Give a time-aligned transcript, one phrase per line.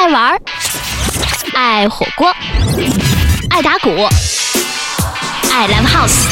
[0.00, 0.40] 爱玩，
[1.52, 2.34] 爱火锅，
[3.50, 3.90] 爱打鼓，
[5.52, 6.24] 爱 live house，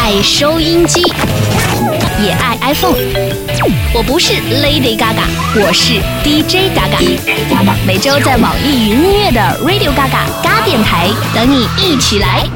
[0.00, 1.02] 爱收音机，
[2.22, 2.94] 也爱 iPhone。
[3.92, 5.26] 我不是 Lady Gaga，
[5.56, 7.18] 我是 DJ Gaga。
[7.84, 12.46] 每周在网易云音乐的 Radio Gaga 嘎电台等你一起来。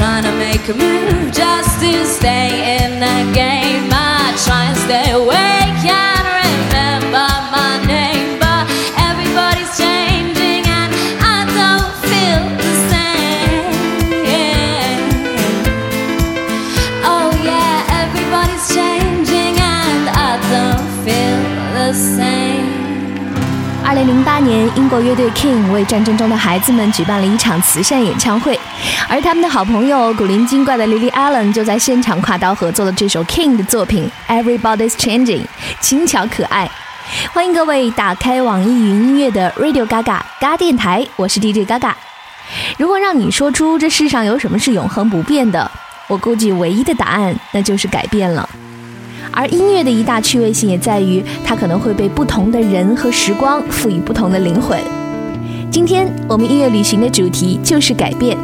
[0.00, 3.90] trying to make a move just to stay in the game.
[3.92, 5.49] I try and stay away.
[24.20, 28.60] 零八年，英国乐队 King 为战争中的孩子们举办了一场慈善演唱会，
[29.08, 35.40] 而他们的好朋友古灵精怪的 Lily Allen 就在现场跨刀合作了这首 King 的作品《Everybody's Changing》，
[35.80, 36.70] 轻巧可爱。
[37.32, 41.94] 欢迎各位打开网易云音乐的 Radio Gaga 嘎电台，我是 DJ Gaga。
[42.76, 45.70] 如果让你说出这世上有什么是永恒不变的，
[46.08, 48.46] 我估计唯一的答案那就是改变了。
[49.32, 54.78] 而音乐的一大趣味性也在于，它可能会被不同的人和时光赋予不同的灵魂。
[55.70, 58.36] 今天我们音乐旅行的主题就是改变，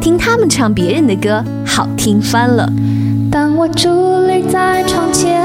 [0.00, 2.70] 听他们唱别人的歌，好听翻了。
[3.30, 5.40] 当我伫立在窗前，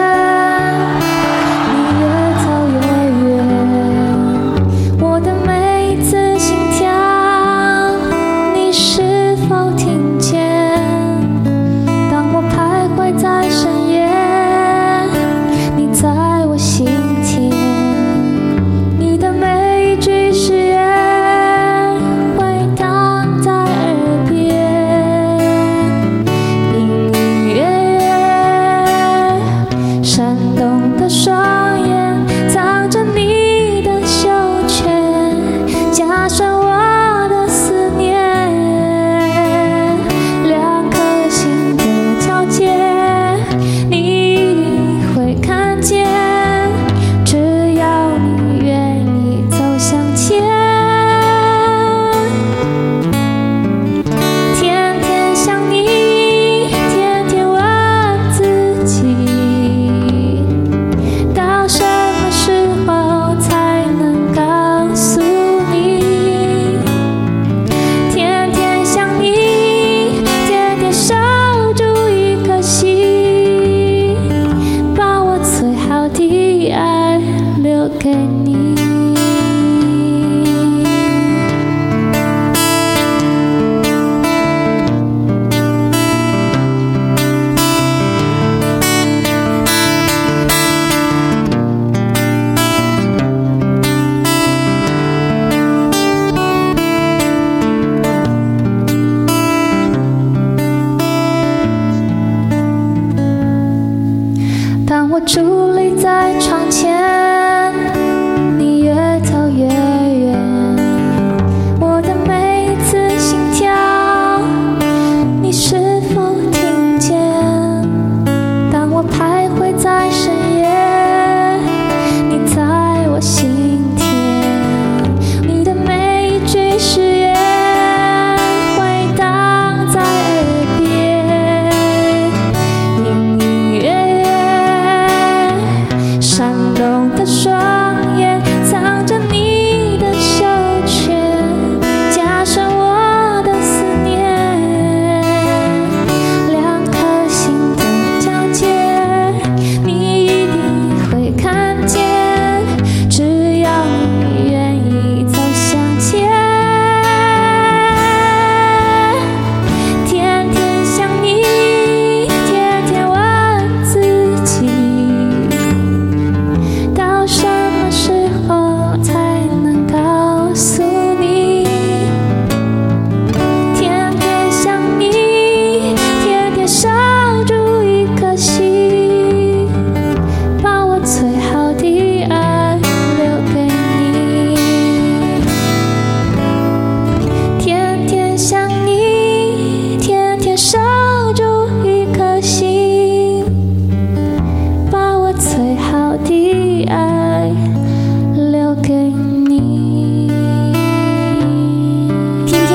[137.15, 137.48] 的手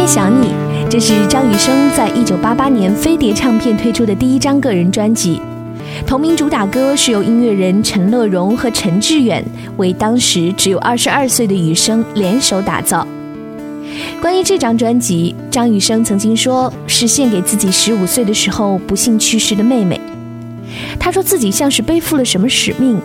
[0.06, 0.48] 想你》，
[0.88, 5.40] 这是张雨生在一九八八年飞碟唱片推出的第一张个人专辑。
[6.06, 9.44] 同名主打歌是由音乐人陈乐融和陈志远
[9.76, 13.06] 为当时只有二十二岁的雨生联手打造。
[14.20, 20.00] 关于这张专辑，张雨生曾经说是献给自己十五岁的时候不幸去世的妹妹。
[20.98, 23.00] 他说自己像是背负了什么使命，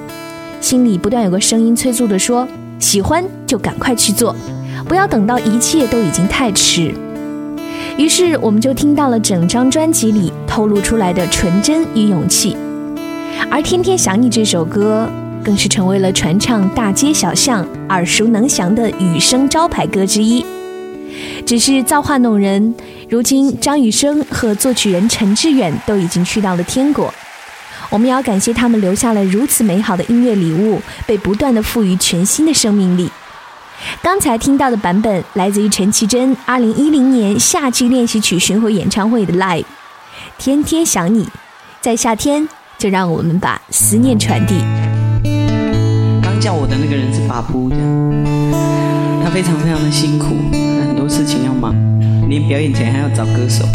[0.59, 2.47] 心里不断有个声音催促的说
[2.79, 4.35] ：“喜欢就赶快去做，
[4.89, 6.93] 不要等到一切都已经太迟。”
[7.95, 12.57] 于是我们就听到了整张专辑里透露出来的纯真与勇气。
[13.51, 15.09] 而《天天想你》这首歌，
[15.43, 20.45] 更是成为了传唱大街小巷、耳熟能详的雨声招牌歌之一。
[21.45, 22.73] 只是造化弄人，
[23.09, 27.13] 如今张雨生和作曲人陈志远都已经去到了天国。
[27.89, 33.09] 我们要感谢他们留下了如此美好的音乐礼物，被不断的赋予全新的生命力。
[34.01, 39.61] 刚才听到的版本来自于陈绮贞2010年夏季练习曲巡回演唱会的 Live，
[40.37, 41.25] 《天天想你》，
[41.81, 42.47] 在夏天。
[42.79, 44.55] 就让我们把思念传递。
[46.23, 47.83] 刚叫我的那个人是巴布，这样，
[49.21, 50.37] 他非常非常的辛苦，
[50.87, 51.75] 很多事情要忙，
[52.29, 53.65] 连表演前还要找歌手。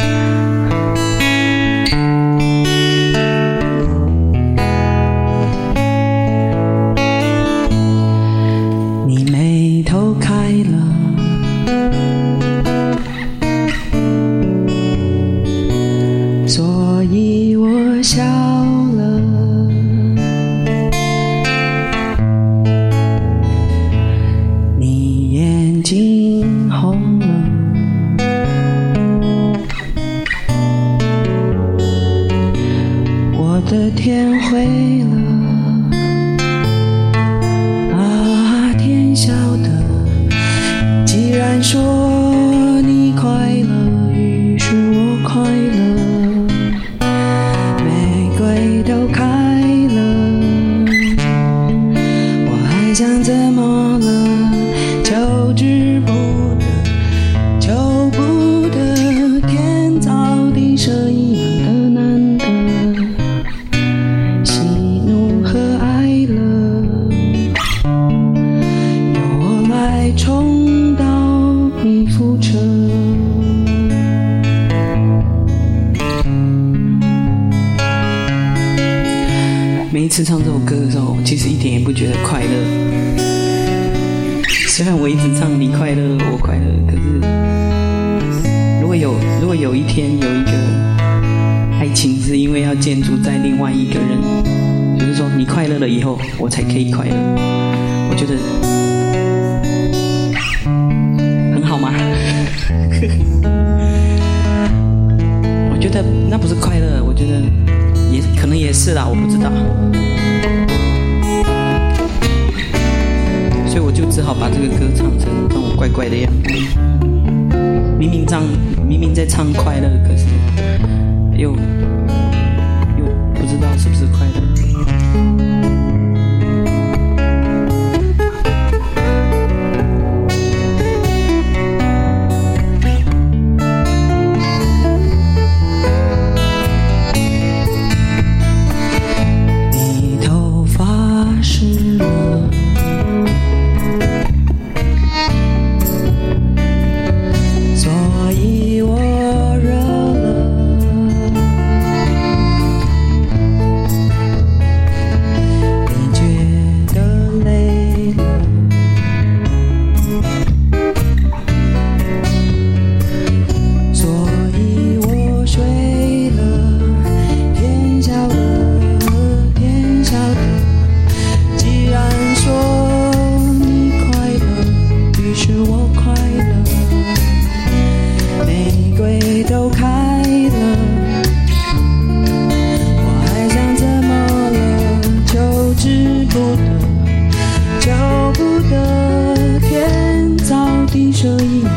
[191.25, 191.74] 这一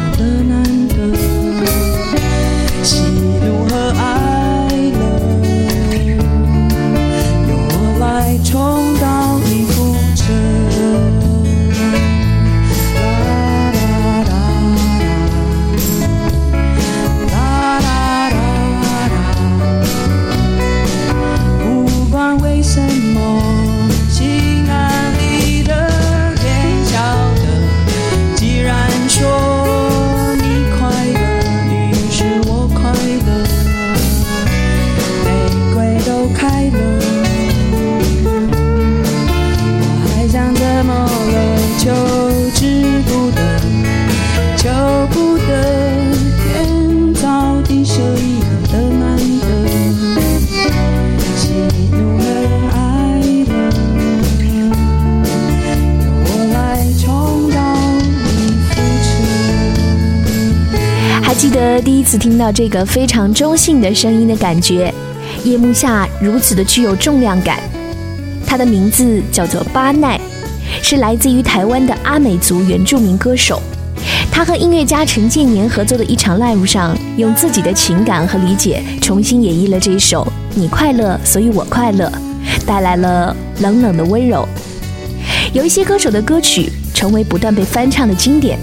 [62.28, 64.94] 听到这个非常中性的声音的感觉，
[65.46, 67.58] 夜幕下如此的具有重量感。
[68.46, 70.20] 他的名字叫做巴奈，
[70.84, 73.62] 是来自于台湾的阿美族原住民歌手。
[74.30, 82.12] 他和音乐家陈建年合作的一场 live 上，用自己的情感和理解重新演绎了这一首《你快乐，所以我快乐》，
[82.66, 84.46] 带来了冷冷的温柔。
[85.54, 88.60] 有一些歌手的歌曲成为不断被翻唱的经典，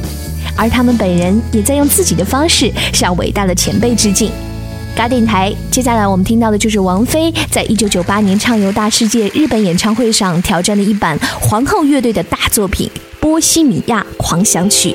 [0.56, 4.30] 而他们本人也在用自己的方式向伟大的前辈致敬。
[4.96, 14.94] 嘎电台，接下来我们听到的就是王菲在一九九八年畅游大世界日本演唱会上挑战的一版皇后乐队的大作品《波西米亚狂想曲》。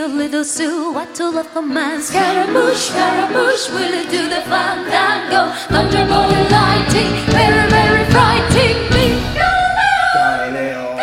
[0.00, 5.52] I see a little silhouette of a man Scaramouche, Scaramouche, will it do the fandango?
[5.68, 10.96] Thunderbolt and lightning, very, very frightening me Galileo,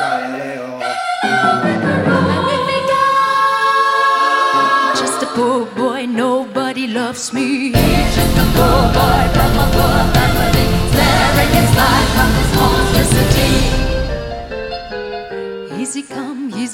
[0.00, 0.80] Galileo.
[4.96, 7.70] Just a poor boy, nobody loves me.
[7.70, 13.87] Just a poor boy from a poor family, staring his life from this monstrosity.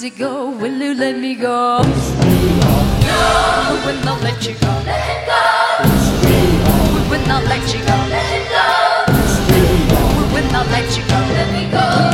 [0.05, 1.81] Easy go, will you let me go?
[1.81, 1.87] No,
[3.71, 4.67] we will not let you go.
[4.85, 5.41] Let him go.
[6.93, 7.95] We will not let you go.
[8.13, 8.65] Let him go.
[10.19, 11.17] We will not let you go.
[11.33, 12.04] Let me go.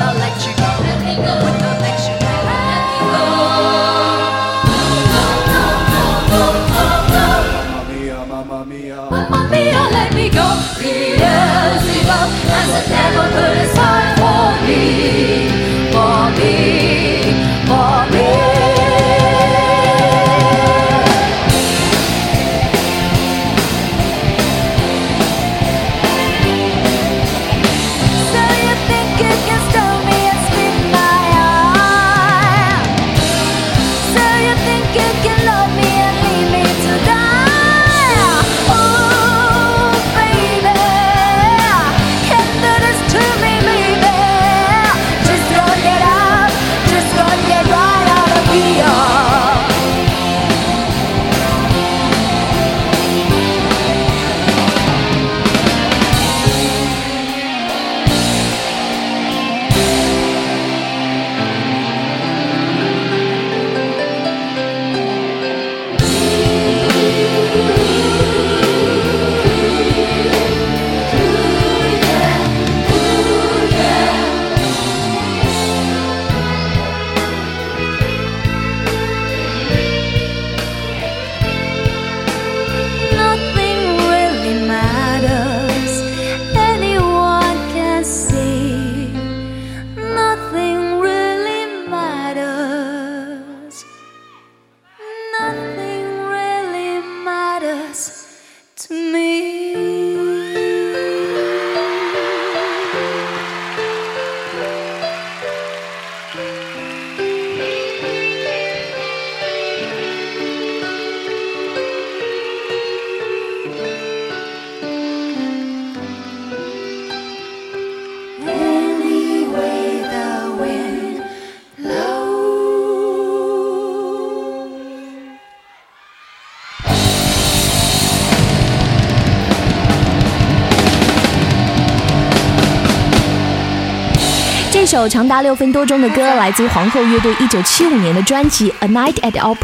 [134.92, 139.56] 首长达六分多钟的歌来自皇后乐队1975年的专辑《A Night at Opera》，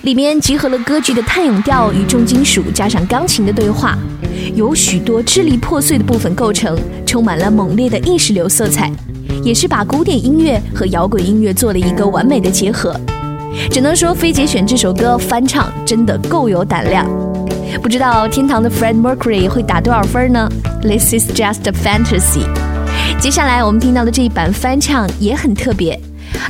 [0.00, 3.98] 里面集合了歌剧的探咏调与重金属，加上钢琴的对话，
[4.54, 6.74] 由许多支离破碎的部分构成，
[7.04, 8.90] 充满了猛烈的意识流色彩，
[9.44, 12.98] 也是把古典音乐和摇滚音乐做了一个完美的结合。
[13.70, 17.06] 只能说菲姐选这首歌翻唱真的够有胆量。
[17.82, 20.50] 不知道天堂的 Fred Mercury 会打多少分呢
[20.80, 22.69] ？This is just a fantasy。
[23.19, 25.99] 接下来我们听到的这一版翻唱也很特别，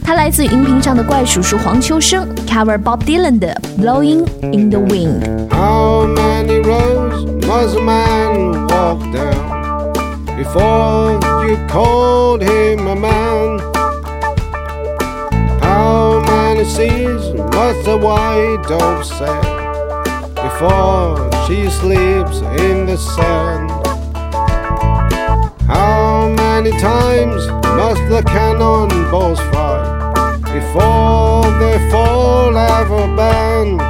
[0.04, 5.24] 它来自荧屏上的怪叔叔黄秋生 cover Bob Dylan 的 Blowing in the Wind。
[5.50, 9.94] How many roads must a man walk down
[10.36, 13.60] before you called him a man?
[15.62, 19.41] How many seas must a white dove sail
[20.36, 23.69] before she sleeps in the sand?
[26.62, 33.89] Many times must the cannon balls fly before they fall ever banned?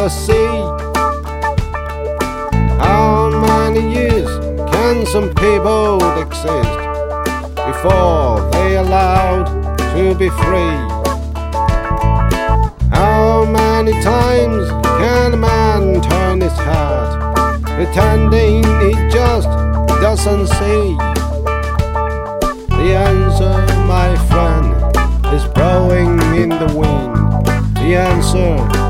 [0.00, 0.56] The sea?
[2.78, 4.30] How many years
[4.72, 6.78] can some people exist
[7.68, 9.44] before they are allowed
[9.92, 10.78] to be free?
[12.88, 19.48] How many times can a man turn his head, pretending he just
[20.00, 20.96] doesn't see?
[22.80, 24.66] The answer, my friend,
[25.34, 27.12] is blowing in the wind.
[27.76, 28.89] The answer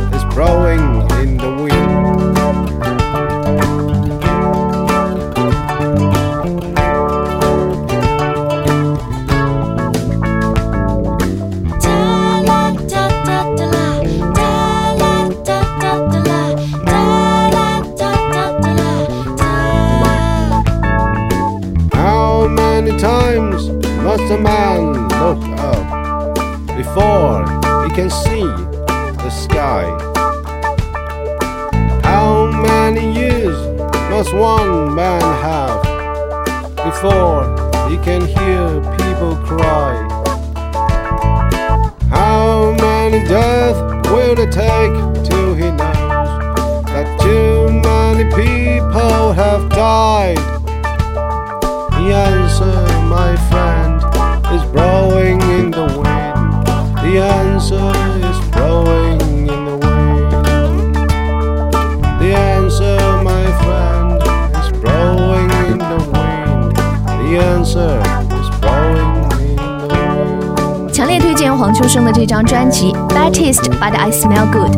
[70.93, 74.77] 强烈推荐黄秋生的这张专辑《Bad Taste But I Smell Good》，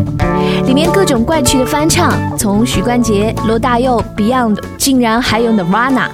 [0.64, 6.08] 里面各种怪趣的翻唱，从许冠杰、罗大佑、Beyond，竟然还有 Nirvana，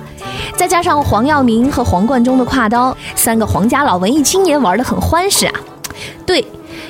[0.56, 5.54] 再加上黄耀明和黄贯中的挎刀，三个皇家老文艺青年玩得很欢实啊。
[6.26, 6.44] 对，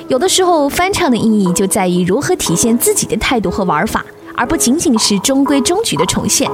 [0.07, 4.03] 有的时候翻唱的意义就在于如何体现自己的态度和玩法，
[4.35, 6.49] 而不仅仅是中规中矩的重现。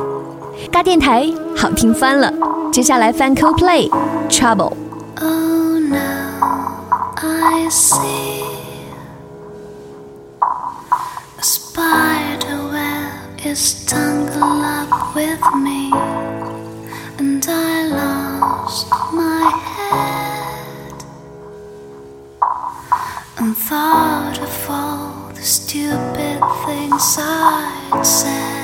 [0.71, 2.33] 嘎电台好听翻了，
[2.73, 3.91] 接下来翻 Coldplay
[4.29, 4.75] Trouble。
[5.21, 6.85] Oh, now
[7.17, 8.45] I see
[11.39, 15.91] a spider web is tangled up with me,
[17.19, 21.05] and I lost my head
[23.39, 28.64] and thought of all the stupid things I'd said.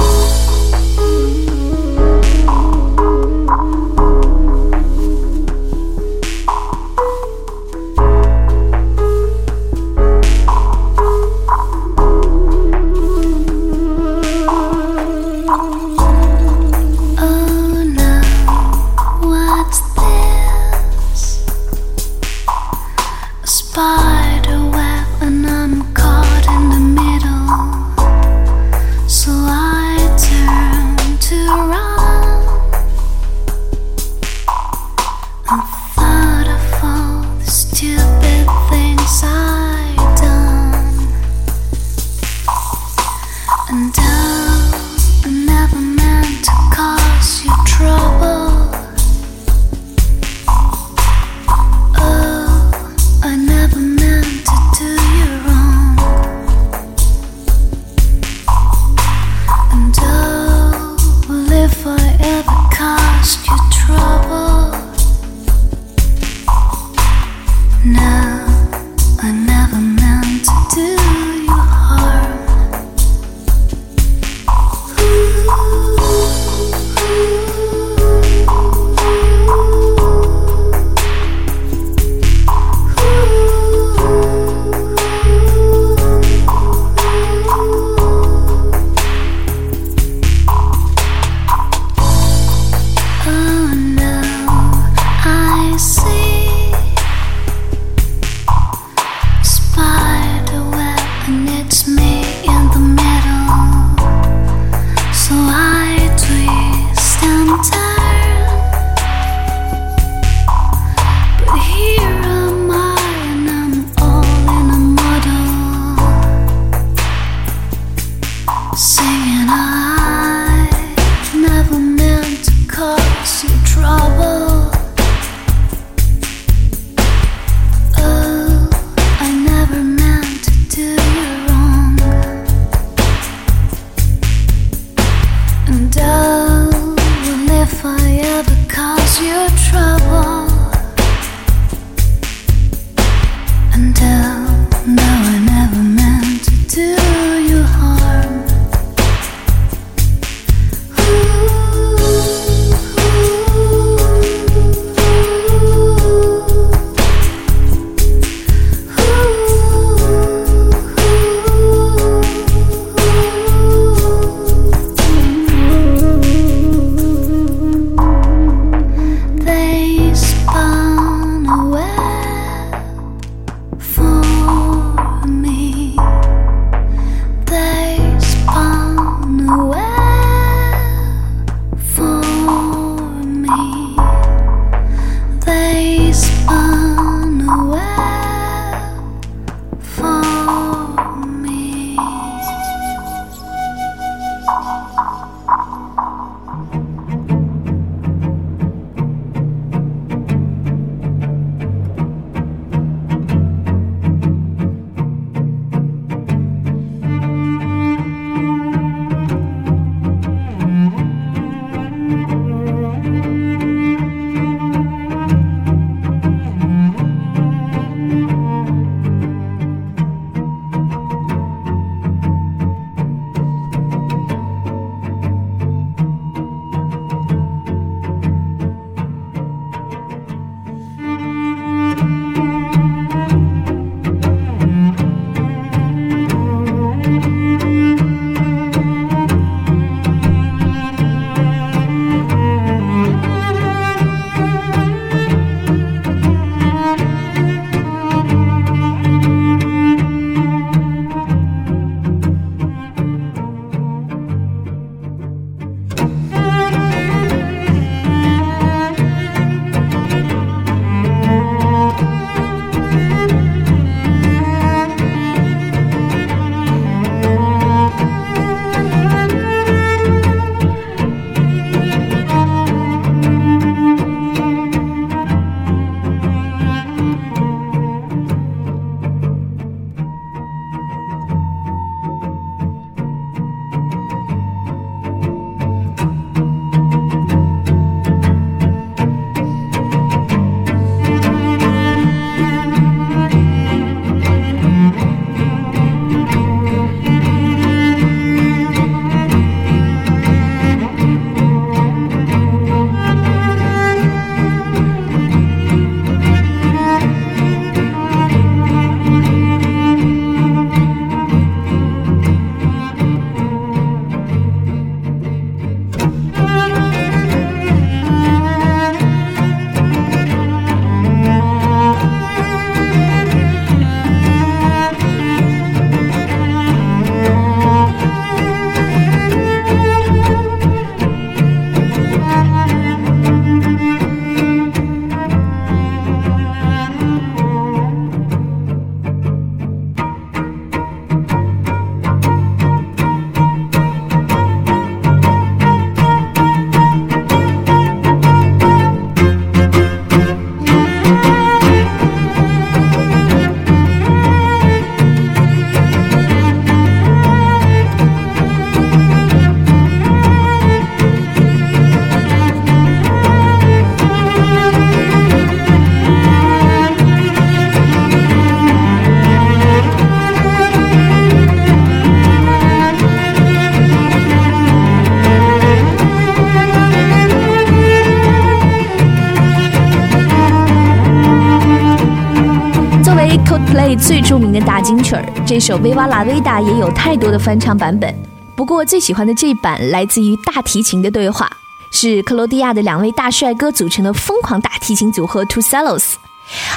[384.23, 388.13] 著名的大金曲儿，这首《维瓦拉维达》也有太多的翻唱版本。
[388.55, 391.49] 不过最喜欢的这版来自于大提琴的对话，
[391.91, 396.13] 是克罗地亚的两位大帅哥组成的疯狂大提琴组合 Two Cellos。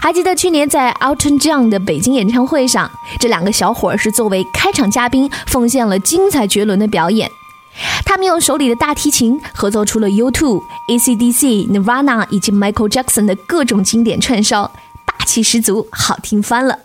[0.01, 7.31] 还记得去年在 Alton John 的北京演唱会上，这两个小伙儿是作为开场嘉宾，奉献了精彩绝伦的表演。
[8.05, 14.71] 他们用手里的大提琴合奏出了 U2、AC/DC、Nirvana 以及 Michael Jackson 的各种经典串烧，
[15.05, 16.79] 霸气十足，好听翻了。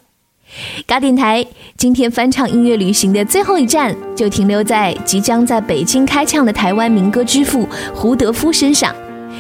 [0.86, 1.46] 嘎电台
[1.78, 8.94] 今天翻唱音乐旅行的最后一站，就停留在即将在北京开唱的台湾民歌之父胡德夫身上。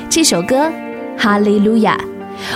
[0.10, 0.67] 这首歌
[1.17, 1.98] 《哈利路亚》，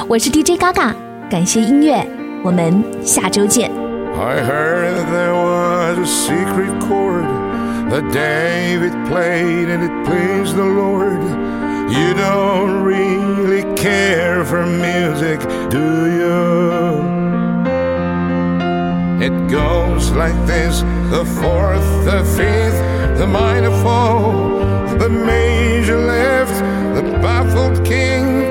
[0.08, 0.96] 我是 DJ 嘎嘎，
[1.30, 2.06] 感谢音乐，
[2.44, 3.72] 我们下周见。
[4.16, 7.26] I heard there was a secret chord
[7.90, 11.20] that David played and it pleased the Lord.
[11.90, 15.40] You don't really care for music,
[15.70, 17.13] do you?
[19.24, 20.82] It goes like this.
[21.10, 24.34] The fourth, the fifth, the minor fall,
[25.00, 26.58] the major left,
[26.94, 28.43] the baffled king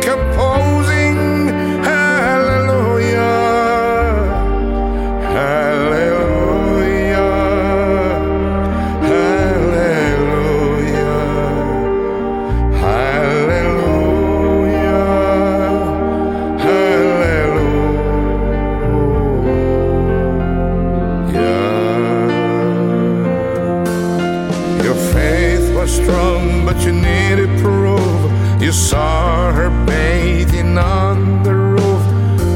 [25.92, 28.20] strong, but you needed proof.
[28.61, 32.02] You saw her bathing on the roof,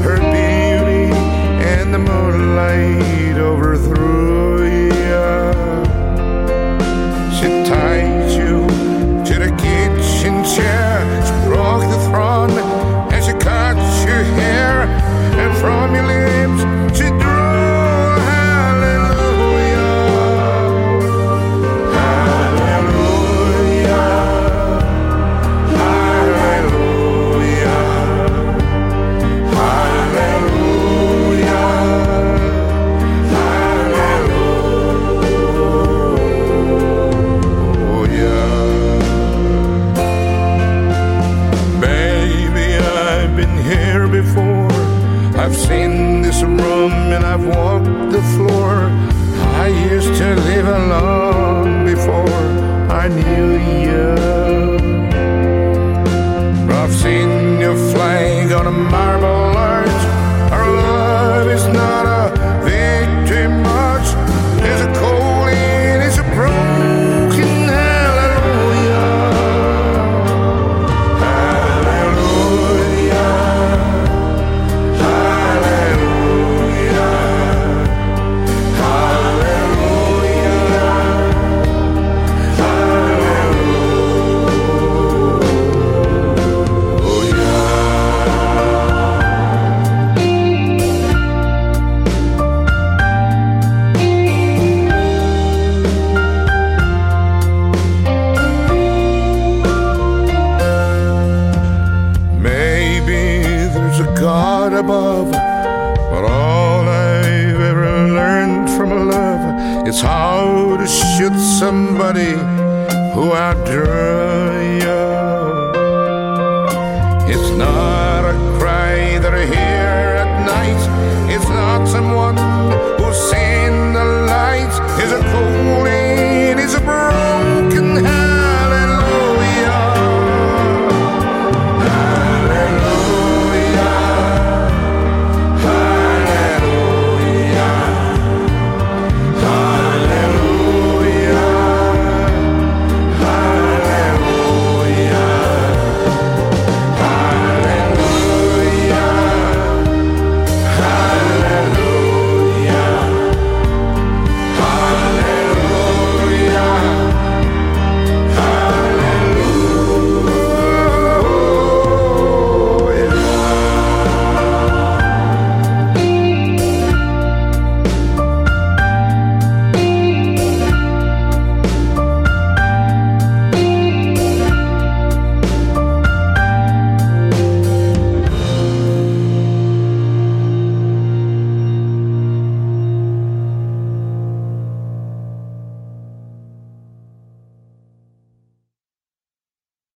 [0.05, 1.13] her beauty
[1.71, 3.06] and the moonlight
[56.87, 59.46] I've seen your flag on a marble